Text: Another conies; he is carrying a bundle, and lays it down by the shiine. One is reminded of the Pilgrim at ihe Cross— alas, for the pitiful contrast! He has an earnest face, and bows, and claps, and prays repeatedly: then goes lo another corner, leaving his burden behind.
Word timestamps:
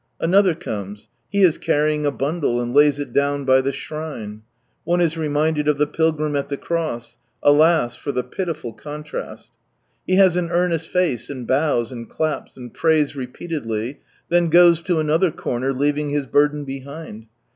Another 0.19 0.55
conies; 0.55 1.09
he 1.29 1.43
is 1.43 1.59
carrying 1.59 2.07
a 2.07 2.11
bundle, 2.11 2.59
and 2.59 2.73
lays 2.73 2.97
it 2.97 3.13
down 3.13 3.45
by 3.45 3.61
the 3.61 3.71
shiine. 3.71 4.41
One 4.83 4.99
is 4.99 5.15
reminded 5.15 5.67
of 5.67 5.77
the 5.77 5.85
Pilgrim 5.85 6.35
at 6.35 6.51
ihe 6.51 6.59
Cross— 6.59 7.17
alas, 7.53 7.97
for 7.97 8.11
the 8.11 8.23
pitiful 8.23 8.73
contrast! 8.73 9.51
He 10.07 10.15
has 10.15 10.35
an 10.37 10.49
earnest 10.49 10.87
face, 10.89 11.29
and 11.29 11.45
bows, 11.45 11.91
and 11.91 12.09
claps, 12.09 12.57
and 12.57 12.73
prays 12.73 13.15
repeatedly: 13.15 13.99
then 14.27 14.47
goes 14.49 14.89
lo 14.89 14.97
another 14.97 15.29
corner, 15.29 15.71
leaving 15.71 16.09
his 16.09 16.25
burden 16.25 16.65
behind. 16.65 17.27